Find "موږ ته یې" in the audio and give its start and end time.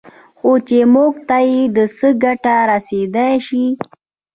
0.93-1.61